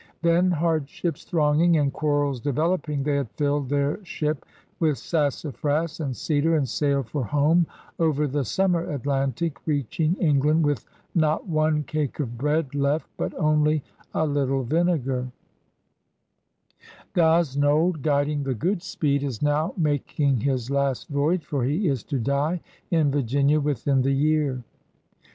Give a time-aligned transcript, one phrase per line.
[0.23, 4.45] Then, hardships thronging and quarrels developing, they had filled their ship
[4.79, 7.67] with sassafras and cedar and sailed for home
[7.99, 13.83] over the summer Atlantic, reaching England, with "not one cake of bread" left but only
[14.11, 15.29] "a little vinegar/'
[17.13, 21.87] Gosnold, guiding the Ooodspeed, THE ADVENTURERS 17 is now making hiis last voyage, for he
[21.87, 22.59] is to die
[22.89, 24.63] in Virginia within the year.